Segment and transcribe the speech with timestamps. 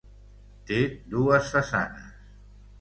[0.69, 0.79] Té
[1.17, 2.13] dues façanes.